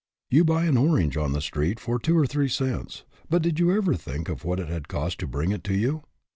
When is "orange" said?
0.77-1.15